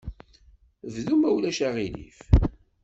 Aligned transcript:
Bdu, 0.93 1.15
ma 1.19 1.29
ulac 1.35 1.59
aɣilif. 1.67 2.17